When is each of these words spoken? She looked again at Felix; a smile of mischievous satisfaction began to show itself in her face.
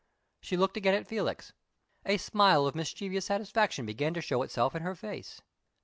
She 0.39 0.57
looked 0.57 0.77
again 0.77 0.95
at 0.95 1.05
Felix; 1.05 1.53
a 2.07 2.17
smile 2.17 2.65
of 2.65 2.73
mischievous 2.73 3.27
satisfaction 3.27 3.85
began 3.85 4.15
to 4.15 4.21
show 4.21 4.41
itself 4.41 4.73
in 4.73 4.81
her 4.81 4.95
face. 4.95 5.43